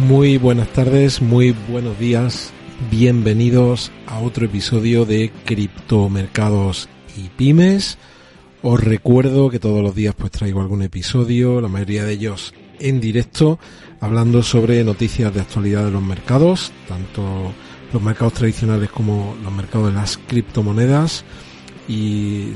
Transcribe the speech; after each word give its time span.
Muy 0.00 0.38
buenas 0.38 0.72
tardes, 0.72 1.20
muy 1.20 1.54
buenos 1.68 1.98
días, 1.98 2.52
bienvenidos 2.90 3.92
a 4.06 4.18
otro 4.20 4.46
episodio 4.46 5.04
de 5.04 5.30
Criptomercados 5.44 6.88
y 7.18 7.28
Pymes. 7.28 7.98
Os 8.62 8.82
recuerdo 8.82 9.50
que 9.50 9.58
todos 9.58 9.82
los 9.82 9.94
días 9.94 10.14
pues 10.16 10.32
traigo 10.32 10.62
algún 10.62 10.80
episodio, 10.80 11.60
la 11.60 11.68
mayoría 11.68 12.04
de 12.04 12.14
ellos 12.14 12.54
en 12.78 12.98
directo, 12.98 13.58
hablando 14.00 14.42
sobre 14.42 14.82
noticias 14.84 15.34
de 15.34 15.42
actualidad 15.42 15.84
de 15.84 15.90
los 15.90 16.02
mercados, 16.02 16.72
tanto 16.88 17.52
los 17.92 18.02
mercados 18.02 18.32
tradicionales 18.32 18.88
como 18.88 19.36
los 19.44 19.52
mercados 19.52 19.88
de 19.88 19.94
las 19.94 20.16
criptomonedas. 20.16 21.24
Y 21.88 22.52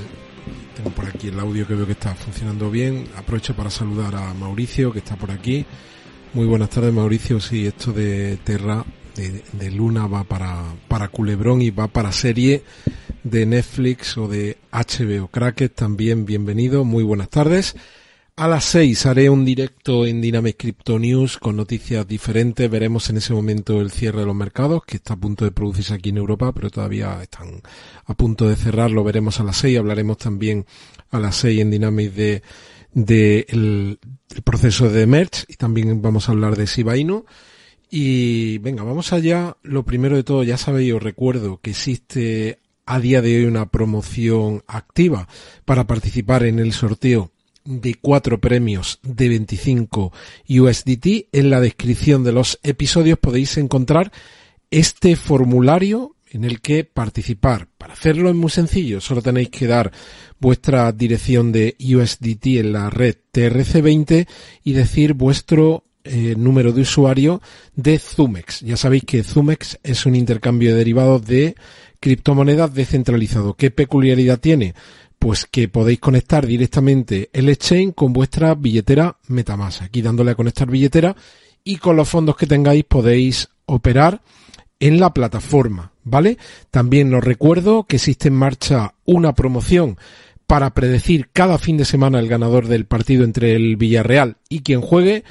tengo 0.75 0.91
por 0.91 1.05
aquí 1.05 1.29
el 1.29 1.39
audio 1.39 1.67
que 1.67 1.75
veo 1.75 1.85
que 1.85 1.93
está 1.93 2.15
funcionando 2.15 2.71
bien. 2.71 3.07
Aprovecho 3.19 3.55
para 3.55 3.69
saludar 3.69 4.15
a 4.15 4.33
Mauricio 4.33 4.93
que 4.93 5.01
está 5.01 5.17
por 5.17 5.31
aquí. 5.31 5.67
Muy 6.35 6.47
buenas 6.47 6.71
tardes, 6.71 6.93
Mauricio. 6.93 7.39
Sí, 7.39 7.65
esto 7.65 7.93
de 7.93 8.39
Terra, 8.43 8.85
de, 9.15 9.71
Luna, 9.71 10.09
va 10.09 10.25
para, 10.25 10.65
para 10.89 11.07
Culebrón 11.07 11.63
y 11.63 11.71
va 11.71 11.87
para 11.87 12.11
serie 12.11 12.65
de 13.23 13.47
Netflix 13.47 14.19
o 14.19 14.27
de 14.27 14.59
HBO. 14.73 15.29
Cracket, 15.29 15.73
también 15.73 16.25
bienvenido. 16.27 16.85
Muy 16.85 17.05
buenas 17.05 17.31
tardes. 17.31 17.77
A 18.35 18.49
las 18.49 18.65
seis 18.65 19.07
haré 19.07 19.31
un 19.31 19.45
directo 19.45 20.07
en 20.07 20.21
Dynamic 20.21 20.57
Crypto 20.57 20.99
News 20.99 21.39
con 21.39 21.55
noticias 21.55 22.05
diferentes. 22.05 22.69
Veremos 22.69 23.09
en 23.11 23.19
ese 23.19 23.33
momento 23.33 23.81
el 23.81 23.93
cierre 23.93 24.19
de 24.19 24.27
los 24.27 24.35
mercados, 24.35 24.83
que 24.85 24.97
está 24.97 25.15
a 25.15 25.19
punto 25.19 25.45
de 25.45 25.53
producirse 25.53 25.95
aquí 25.95 26.09
en 26.09 26.17
Europa, 26.17 26.51
pero 26.51 26.69
todavía 26.69 27.23
están 27.23 27.63
a 28.07 28.15
punto 28.15 28.49
de 28.49 28.57
cerrar. 28.57 28.91
Lo 28.91 29.05
veremos 29.05 29.39
a 29.39 29.45
las 29.45 29.59
seis. 29.59 29.79
Hablaremos 29.79 30.19
también 30.19 30.67
a 31.13 31.21
las 31.21 31.37
seis 31.37 31.61
en 31.61 31.71
Dynamic 31.71 32.13
de 32.13 32.43
del 32.95 33.99
proceso 34.45 34.89
de 34.89 35.07
merge 35.07 35.45
y 35.49 35.55
también 35.55 36.01
vamos 36.01 36.29
a 36.29 36.33
hablar 36.33 36.57
de 36.57 36.67
Shiba 36.67 36.97
Inu. 36.97 37.25
Y 37.91 38.59
venga, 38.59 38.83
vamos 38.83 39.13
allá. 39.13 39.57
Lo 39.63 39.85
primero 39.85 40.17
de 40.17 40.25
todo, 40.25 40.43
ya 40.43 40.57
sabéis, 40.57 40.95
os 40.95 41.03
recuerdo 41.03 41.61
que 41.61 41.71
existe 41.71 42.59
a 42.87 42.99
día 42.99 43.23
de 43.23 43.37
hoy 43.37 43.45
una 43.45 43.71
promoción 43.71 44.63
activa 44.67 45.29
para 45.65 45.87
participar 45.87 46.45
en 46.45 46.59
el 46.59 46.73
sorteo 46.73 47.31
de 47.65 47.95
cuatro 47.95 48.41
premios 48.41 49.01
de 49.03 49.29
25 49.29 50.13
USDT. 50.49 51.29
En 51.33 51.51
la 51.51 51.61
descripción 51.61 52.25
de 52.25 52.33
los 52.33 52.59
episodios 52.63 53.19
podéis 53.19 53.57
encontrar 53.57 54.13
este 54.71 55.17
formulario 55.17 56.14
en 56.35 56.45
el 56.45 56.61
que 56.61 56.85
participar. 56.85 57.69
Para 57.79 57.95
hacerlo 57.95 58.29
es 58.29 58.35
muy 58.35 58.51
sencillo, 58.51 59.01
solo 59.01 59.23
tenéis 59.23 59.51
que 59.51 59.67
dar 59.67 59.93
vuestra 60.41 60.91
dirección 60.93 61.53
de 61.53 61.77
USDT 61.79 62.47
en 62.59 62.73
la 62.73 62.91
red 62.91 63.17
TRC20 63.33 64.27
y 64.65 64.73
decir 64.73 65.15
vuestro 65.15 65.85
eh, 66.03 66.35
número 66.37 66.73
de 66.73 66.83
usuario 66.83 67.41
de 67.77 67.99
Zumex. 67.99 68.61
Ya 68.61 68.77
sabéis 68.77 69.05
que 69.05 69.23
Zumex 69.23 69.79
es 69.83 70.05
un 70.07 70.15
intercambio 70.15 70.71
de 70.71 70.77
derivados 70.77 71.25
de 71.25 71.55
criptomonedas 72.01 72.75
descentralizado. 72.75 73.55
¿Qué 73.55 73.71
peculiaridad 73.71 74.39
tiene? 74.39 74.75
Pues 75.19 75.47
que 75.47 75.69
podéis 75.69 76.01
conectar 76.01 76.47
directamente 76.47 77.31
el 77.33 77.49
exchange 77.49 77.95
con 77.95 78.13
vuestra 78.13 78.55
billetera 78.55 79.17
Metamask. 79.29 79.83
Aquí 79.83 80.03
dándole 80.03 80.33
a 80.33 80.35
conectar 80.35 80.69
billetera 80.69 81.17
y 81.63 81.77
con 81.77 81.97
los 81.97 82.09
fondos 82.09 82.37
que 82.37 82.47
tengáis 82.47 82.85
podéis 82.85 83.49
operar 83.65 84.21
en 84.81 85.01
la 85.01 85.15
plataforma, 85.15 85.93
¿vale? 86.03 86.39
También 86.71 87.13
os 87.15 87.25
recuerdo 87.25 87.85
que 87.85 87.97
existe 87.97 88.29
en 88.29 88.35
marcha 88.35 88.95
una 89.05 89.35
promoción 89.35 89.99
para 90.47 90.75
predecir 90.75 91.31
cada 91.33 91.59
fin 91.59 91.77
de 91.77 91.85
semana 91.85 92.19
el 92.19 92.29
ganador 92.29 92.67
del 92.69 92.87
partido 92.87 93.25
entre 93.25 93.55
el 93.55 93.77
Villarreal 93.77 94.37
y 94.49 94.61
quien 94.61 94.81
juegue. 94.81 95.25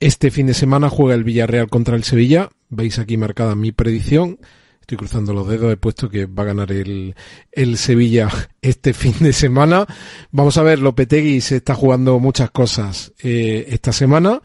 Este 0.00 0.30
fin 0.30 0.46
de 0.46 0.54
semana 0.54 0.88
juega 0.88 1.14
el 1.14 1.24
Villarreal 1.24 1.68
contra 1.68 1.96
el 1.96 2.04
Sevilla. 2.04 2.50
Veis 2.68 2.98
aquí 2.98 3.16
marcada 3.16 3.54
mi 3.54 3.72
predicción. 3.72 4.38
Estoy 4.80 4.98
cruzando 4.98 5.32
los 5.32 5.46
dedos, 5.46 5.72
he 5.72 5.76
puesto 5.76 6.08
que 6.08 6.26
va 6.26 6.42
a 6.42 6.46
ganar 6.46 6.72
el, 6.72 7.14
el 7.52 7.78
Sevilla 7.78 8.28
este 8.62 8.92
fin 8.92 9.14
de 9.20 9.32
semana. 9.32 9.86
Vamos 10.30 10.58
a 10.58 10.62
ver, 10.62 10.80
Lopetegui 10.80 11.40
se 11.40 11.56
está 11.56 11.74
jugando 11.74 12.18
muchas 12.18 12.50
cosas 12.50 13.12
eh, 13.22 13.66
esta 13.68 13.92
semana. 13.92 14.42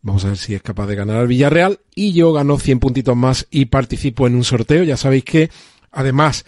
Vamos 0.00 0.24
a 0.24 0.28
ver 0.28 0.36
si 0.36 0.54
es 0.54 0.62
capaz 0.62 0.86
de 0.86 0.94
ganar 0.94 1.16
al 1.16 1.26
Villarreal. 1.26 1.80
Y 1.94 2.12
yo 2.12 2.32
gano 2.32 2.58
100 2.58 2.78
puntitos 2.78 3.16
más 3.16 3.46
y 3.50 3.66
participo 3.66 4.26
en 4.26 4.34
un 4.34 4.44
sorteo. 4.44 4.84
Ya 4.84 4.96
sabéis 4.96 5.24
que, 5.24 5.50
además 5.90 6.44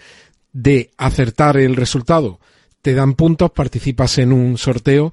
de 0.52 0.90
acertar 0.96 1.56
el 1.56 1.76
resultado, 1.76 2.40
te 2.82 2.94
dan 2.94 3.14
puntos, 3.14 3.50
participas 3.50 4.18
en 4.18 4.32
un 4.32 4.56
sorteo. 4.56 5.12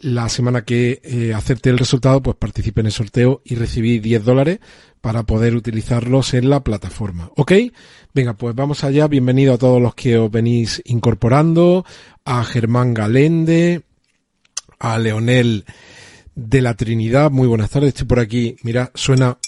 La 0.00 0.28
semana 0.28 0.64
que 0.64 1.00
eh, 1.02 1.34
acerte 1.34 1.70
el 1.70 1.78
resultado, 1.78 2.22
pues 2.22 2.36
participe 2.36 2.80
en 2.80 2.86
el 2.86 2.92
sorteo 2.92 3.42
y 3.44 3.56
recibí 3.56 3.98
10 3.98 4.24
dólares 4.24 4.60
para 5.00 5.24
poder 5.24 5.56
utilizarlos 5.56 6.34
en 6.34 6.50
la 6.50 6.62
plataforma. 6.62 7.30
¿Ok? 7.36 7.52
Venga, 8.14 8.34
pues 8.34 8.54
vamos 8.54 8.84
allá. 8.84 9.08
Bienvenido 9.08 9.54
a 9.54 9.58
todos 9.58 9.82
los 9.82 9.94
que 9.94 10.18
os 10.18 10.30
venís 10.30 10.82
incorporando. 10.84 11.84
A 12.24 12.44
Germán 12.44 12.94
Galende, 12.94 13.82
a 14.78 14.98
Leonel 14.98 15.64
de 16.38 16.62
la 16.62 16.74
Trinidad. 16.74 17.30
Muy 17.32 17.48
buenas 17.48 17.70
tardes, 17.70 17.88
estoy 17.88 18.06
por 18.06 18.20
aquí. 18.20 18.56
Mira, 18.62 18.92
suena, 18.94 19.38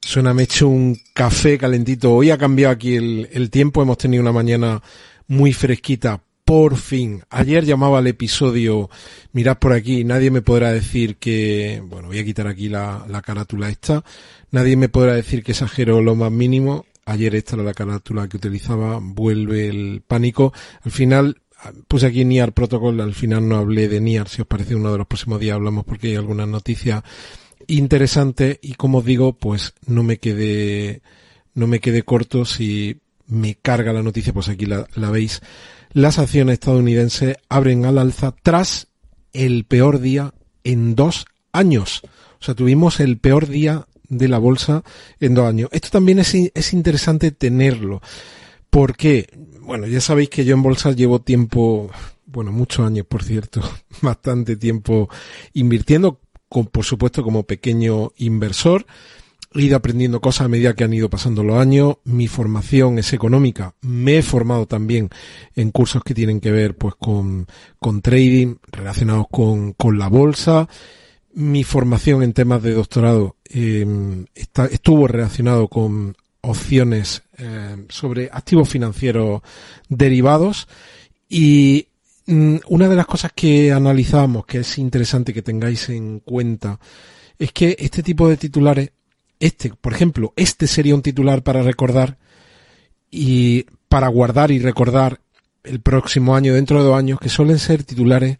suena, 0.00 0.34
me 0.34 0.42
he 0.42 0.44
hecho 0.44 0.68
un 0.68 0.98
café 1.14 1.56
calentito. 1.56 2.12
Hoy 2.12 2.30
ha 2.30 2.38
cambiado 2.38 2.72
aquí 2.72 2.96
el, 2.96 3.28
el 3.32 3.48
tiempo, 3.48 3.80
hemos 3.80 3.96
tenido 3.96 4.22
una 4.22 4.32
mañana 4.32 4.82
muy 5.28 5.52
fresquita. 5.52 6.20
Por 6.44 6.76
fin, 6.76 7.22
ayer 7.30 7.64
llamaba 7.64 7.98
al 7.98 8.06
episodio, 8.06 8.88
mirad 9.32 9.58
por 9.58 9.72
aquí, 9.72 10.04
nadie 10.04 10.30
me 10.30 10.42
podrá 10.42 10.72
decir 10.72 11.16
que, 11.16 11.82
bueno, 11.84 12.08
voy 12.08 12.20
a 12.20 12.24
quitar 12.24 12.46
aquí 12.46 12.68
la, 12.68 13.04
la 13.08 13.20
carátula 13.20 13.68
esta, 13.68 14.04
nadie 14.52 14.76
me 14.76 14.88
podrá 14.88 15.14
decir 15.14 15.42
que 15.42 15.50
exagero 15.52 16.00
lo 16.00 16.14
más 16.14 16.30
mínimo, 16.30 16.86
ayer 17.04 17.34
esta 17.34 17.56
era 17.56 17.64
la 17.64 17.74
carátula 17.74 18.28
que 18.28 18.36
utilizaba, 18.36 19.00
vuelve 19.02 19.66
el 19.66 20.02
pánico, 20.06 20.52
al 20.84 20.92
final 20.92 21.42
puse 21.88 22.06
aquí 22.06 22.24
NIAR 22.24 22.52
Protocol, 22.52 23.00
al 23.00 23.14
final 23.14 23.48
no 23.48 23.56
hablé 23.56 23.88
de 23.88 24.00
NIAR, 24.00 24.28
si 24.28 24.42
os 24.42 24.46
parece 24.46 24.74
uno 24.74 24.92
de 24.92 24.98
los 24.98 25.06
próximos 25.06 25.40
días 25.40 25.54
hablamos 25.54 25.84
porque 25.84 26.08
hay 26.08 26.16
algunas 26.16 26.48
noticias 26.48 27.02
interesantes 27.66 28.58
y 28.62 28.74
como 28.74 28.98
os 28.98 29.04
digo, 29.04 29.34
pues 29.34 29.74
no 29.86 30.02
me 30.02 30.18
quedé, 30.18 31.02
no 31.54 31.66
me 31.66 31.80
quedé 31.80 32.02
corto 32.02 32.44
si 32.44 33.00
me 33.26 33.56
carga 33.56 33.92
la 33.92 34.02
noticia, 34.02 34.32
pues 34.32 34.48
aquí 34.48 34.66
la, 34.66 34.86
la 34.94 35.10
veis. 35.10 35.40
Las 35.92 36.18
acciones 36.18 36.54
estadounidenses 36.54 37.36
abren 37.48 37.84
al 37.84 37.98
alza 37.98 38.34
tras 38.42 38.88
el 39.32 39.64
peor 39.64 40.00
día 40.00 40.34
en 40.64 40.94
dos 40.94 41.26
años. 41.52 42.02
O 42.40 42.44
sea, 42.44 42.54
tuvimos 42.54 43.00
el 43.00 43.18
peor 43.18 43.48
día 43.48 43.86
de 44.08 44.28
la 44.28 44.38
bolsa 44.38 44.82
en 45.20 45.34
dos 45.34 45.46
años. 45.46 45.68
Esto 45.72 45.90
también 45.90 46.18
es, 46.18 46.34
es 46.34 46.72
interesante 46.72 47.30
tenerlo. 47.30 48.02
Porque 48.76 49.30
bueno, 49.62 49.86
ya 49.86 50.02
sabéis 50.02 50.28
que 50.28 50.44
yo 50.44 50.52
en 50.52 50.62
bolsa 50.62 50.92
llevo 50.92 51.22
tiempo, 51.22 51.90
bueno, 52.26 52.52
muchos 52.52 52.86
años, 52.86 53.06
por 53.08 53.24
cierto, 53.24 53.62
bastante 54.02 54.54
tiempo 54.56 55.08
invirtiendo, 55.54 56.20
con, 56.50 56.66
por 56.66 56.84
supuesto, 56.84 57.22
como 57.22 57.44
pequeño 57.44 58.12
inversor. 58.18 58.84
He 59.54 59.62
ido 59.62 59.78
aprendiendo 59.78 60.20
cosas 60.20 60.44
a 60.44 60.48
medida 60.48 60.74
que 60.74 60.84
han 60.84 60.92
ido 60.92 61.08
pasando 61.08 61.42
los 61.42 61.56
años. 61.56 61.96
Mi 62.04 62.28
formación 62.28 62.98
es 62.98 63.14
económica. 63.14 63.74
Me 63.80 64.18
he 64.18 64.22
formado 64.22 64.66
también 64.66 65.08
en 65.54 65.70
cursos 65.70 66.04
que 66.04 66.12
tienen 66.12 66.38
que 66.38 66.50
ver, 66.50 66.76
pues, 66.76 66.96
con, 66.96 67.46
con 67.78 68.02
trading, 68.02 68.56
relacionados 68.70 69.24
con, 69.30 69.72
con 69.72 69.98
la 69.98 70.08
bolsa. 70.08 70.68
Mi 71.32 71.64
formación 71.64 72.22
en 72.22 72.34
temas 72.34 72.62
de 72.62 72.74
doctorado 72.74 73.36
eh, 73.48 73.86
está, 74.34 74.66
estuvo 74.66 75.08
relacionado 75.08 75.68
con 75.68 76.14
opciones 76.46 77.22
eh, 77.38 77.84
sobre 77.88 78.28
activos 78.32 78.68
financieros 78.68 79.42
derivados 79.88 80.68
y 81.28 81.88
mm, 82.26 82.56
una 82.68 82.88
de 82.88 82.96
las 82.96 83.06
cosas 83.06 83.32
que 83.34 83.72
analizamos, 83.72 84.46
que 84.46 84.58
es 84.58 84.78
interesante 84.78 85.34
que 85.34 85.42
tengáis 85.42 85.88
en 85.88 86.20
cuenta, 86.20 86.78
es 87.38 87.52
que 87.52 87.76
este 87.78 88.02
tipo 88.02 88.28
de 88.28 88.36
titulares, 88.36 88.92
este, 89.40 89.70
por 89.74 89.92
ejemplo, 89.92 90.32
este 90.36 90.66
sería 90.66 90.94
un 90.94 91.02
titular 91.02 91.42
para 91.42 91.62
recordar 91.62 92.16
y 93.10 93.64
para 93.88 94.08
guardar 94.08 94.50
y 94.50 94.58
recordar 94.58 95.20
el 95.64 95.80
próximo 95.80 96.36
año, 96.36 96.54
dentro 96.54 96.78
de 96.78 96.88
dos 96.88 96.96
años, 96.96 97.18
que 97.20 97.28
suelen 97.28 97.58
ser 97.58 97.82
titulares 97.82 98.38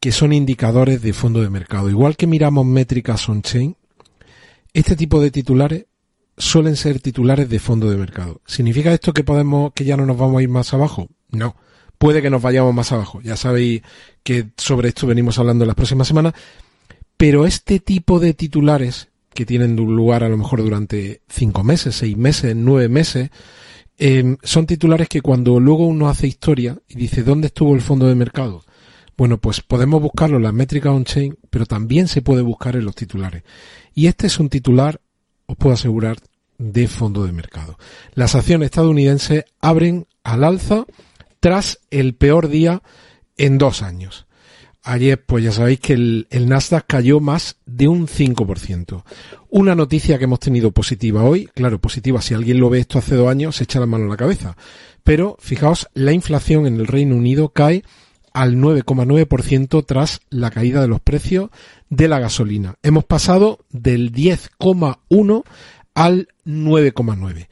que 0.00 0.10
son 0.10 0.32
indicadores 0.32 1.00
de 1.00 1.12
fondo 1.12 1.40
de 1.42 1.48
mercado. 1.48 1.88
Igual 1.88 2.16
que 2.16 2.26
miramos 2.26 2.66
métricas 2.66 3.28
on-chain, 3.28 3.76
este 4.74 4.96
tipo 4.96 5.20
de 5.20 5.30
titulares 5.30 5.86
suelen 6.36 6.76
ser 6.76 7.00
titulares 7.00 7.48
de 7.48 7.58
fondo 7.58 7.90
de 7.90 7.96
mercado. 7.96 8.40
¿Significa 8.46 8.92
esto 8.92 9.12
que 9.12 9.24
podemos, 9.24 9.72
que 9.72 9.84
ya 9.84 9.96
no 9.96 10.06
nos 10.06 10.18
vamos 10.18 10.38
a 10.38 10.42
ir 10.42 10.48
más 10.48 10.72
abajo? 10.74 11.08
No. 11.30 11.56
Puede 11.98 12.22
que 12.22 12.30
nos 12.30 12.42
vayamos 12.42 12.74
más 12.74 12.92
abajo. 12.92 13.20
Ya 13.22 13.36
sabéis 13.36 13.82
que 14.22 14.50
sobre 14.56 14.88
esto 14.88 15.06
venimos 15.06 15.38
hablando 15.38 15.64
en 15.64 15.68
las 15.68 15.76
próximas 15.76 16.08
semanas. 16.08 16.34
Pero 17.16 17.46
este 17.46 17.78
tipo 17.78 18.18
de 18.18 18.34
titulares, 18.34 19.08
que 19.32 19.46
tienen 19.46 19.76
lugar 19.76 20.24
a 20.24 20.28
lo 20.28 20.36
mejor 20.36 20.62
durante 20.62 21.22
cinco 21.28 21.62
meses, 21.62 21.94
seis 21.94 22.16
meses, 22.16 22.56
nueve 22.56 22.88
meses, 22.88 23.30
em, 23.98 24.36
son 24.42 24.66
titulares 24.66 25.08
que 25.08 25.20
cuando 25.20 25.60
luego 25.60 25.86
uno 25.86 26.08
hace 26.08 26.26
historia 26.26 26.78
y 26.88 26.96
dice 26.96 27.22
dónde 27.22 27.46
estuvo 27.46 27.74
el 27.74 27.80
fondo 27.80 28.06
de 28.06 28.14
mercado, 28.14 28.64
bueno, 29.16 29.38
pues 29.38 29.60
podemos 29.60 30.02
buscarlo 30.02 30.38
en 30.38 30.42
las 30.42 30.54
métricas 30.54 30.92
on-chain, 30.92 31.38
pero 31.50 31.66
también 31.66 32.08
se 32.08 32.22
puede 32.22 32.42
buscar 32.42 32.76
en 32.76 32.84
los 32.84 32.94
titulares. 32.94 33.44
Y 33.94 34.06
este 34.06 34.26
es 34.26 34.40
un 34.40 34.48
titular, 34.48 35.00
os 35.52 35.56
puedo 35.56 35.74
asegurar, 35.74 36.18
de 36.58 36.86
fondo 36.88 37.24
de 37.24 37.32
mercado. 37.32 37.78
Las 38.14 38.34
acciones 38.34 38.66
estadounidenses 38.66 39.44
abren 39.60 40.06
al 40.22 40.44
alza 40.44 40.84
tras 41.40 41.80
el 41.90 42.14
peor 42.14 42.48
día 42.48 42.82
en 43.36 43.58
dos 43.58 43.82
años. 43.82 44.26
Ayer, 44.84 45.24
pues 45.24 45.44
ya 45.44 45.52
sabéis 45.52 45.80
que 45.80 45.92
el, 45.92 46.26
Nasdaq 46.30 46.86
cayó 46.86 47.20
más 47.20 47.56
de 47.66 47.86
un 47.86 48.08
5%. 48.08 49.04
Una 49.50 49.74
noticia 49.74 50.18
que 50.18 50.24
hemos 50.24 50.40
tenido 50.40 50.72
positiva 50.72 51.22
hoy, 51.22 51.48
claro, 51.54 51.80
positiva, 51.80 52.20
si 52.20 52.34
alguien 52.34 52.58
lo 52.58 52.68
ve 52.68 52.80
esto 52.80 52.98
hace 52.98 53.14
dos 53.14 53.28
años, 53.28 53.56
se 53.56 53.64
echa 53.64 53.78
la 53.78 53.86
mano 53.86 54.04
en 54.04 54.10
la 54.10 54.16
cabeza. 54.16 54.56
Pero, 55.04 55.36
fijaos, 55.38 55.88
la 55.94 56.12
inflación 56.12 56.66
en 56.66 56.76
el 56.76 56.88
Reino 56.88 57.14
Unido 57.14 57.50
cae 57.50 57.84
al 58.34 58.56
9,9% 58.56 59.84
tras 59.86 60.20
la 60.30 60.50
caída 60.50 60.80
de 60.80 60.88
los 60.88 61.00
precios 61.00 61.50
de 61.90 62.08
la 62.08 62.18
gasolina. 62.18 62.76
Hemos 62.82 63.04
pasado 63.04 63.60
del 63.70 64.12
10,1 64.12 65.44
al 65.94 66.28
9,9. 66.46 67.48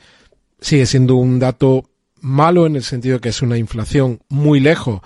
Sigue 0.61 0.87
siendo 0.87 1.17
un 1.17 1.39
dato 1.39 1.91
malo 2.21 2.67
en 2.67 2.77
el 2.77 2.83
sentido 2.83 3.17
de 3.17 3.21
que 3.21 3.29
es 3.31 3.43
una 3.43 3.59
inflación 3.59 4.21
muy 4.29 4.61
lejos 4.61 5.01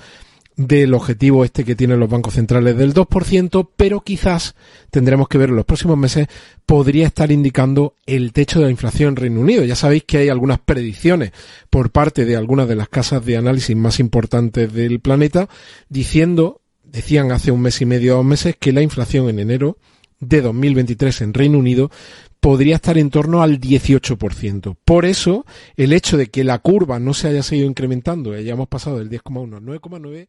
del 0.57 0.95
objetivo 0.95 1.45
este 1.45 1.65
que 1.65 1.75
tienen 1.75 1.99
los 1.99 2.09
bancos 2.09 2.35
centrales 2.35 2.77
del 2.77 2.95
2%, 2.95 3.69
pero 3.77 4.01
quizás 4.01 4.55
tendremos 4.91 5.29
que 5.29 5.39
ver 5.39 5.49
en 5.49 5.57
los 5.57 5.65
próximos 5.65 5.99
meses, 5.99 6.29
podría 6.65 7.07
estar 7.07 7.33
indicando 7.33 7.95
el 8.07 8.33
techo 8.33 8.61
de 8.61 8.67
la 8.67 8.71
inflación 8.71 9.11
en 9.11 9.17
Reino 9.17 9.41
Unido. 9.41 9.65
Ya 9.65 9.75
sabéis 9.75 10.05
que 10.05 10.19
hay 10.19 10.29
algunas 10.29 10.61
predicciones 10.61 11.33
por 11.71 11.91
parte 11.91 12.25
de 12.25 12.37
algunas 12.37 12.69
de 12.69 12.77
las 12.77 12.89
casas 12.89 13.25
de 13.25 13.37
análisis 13.37 13.77
más 13.77 13.99
importantes 13.99 14.73
del 14.73 15.01
planeta 15.01 15.49
diciendo, 15.89 16.61
decían 16.85 17.33
hace 17.33 17.51
un 17.51 17.61
mes 17.61 17.81
y 17.81 17.87
medio 17.87 18.15
o 18.15 18.17
dos 18.19 18.27
meses, 18.27 18.57
que 18.59 18.73
la 18.73 18.83
inflación 18.83 19.29
en 19.29 19.41
enero 19.41 19.79
de 20.21 20.41
2023 20.41 21.23
en 21.23 21.35
Reino 21.35 21.59
Unido 21.59 21.91
podría 22.39 22.77
estar 22.77 22.99
en 22.99 23.11
torno 23.11 23.43
al 23.43 23.59
18%. 23.59 24.77
Por 24.85 25.05
eso, 25.07 25.45
el 25.77 25.93
hecho 25.93 26.17
de 26.17 26.29
que 26.29 26.45
la 26.45 26.59
curva 26.59 26.99
no 26.99 27.15
se 27.15 27.29
haya 27.29 27.43
seguido 27.43 27.67
incrementando, 27.67 28.33
hayamos 28.33 28.69
pasado 28.69 28.99
del 28.99 29.11
10,1 29.11 29.57
al 29.57 29.63
9,9, 29.63 30.29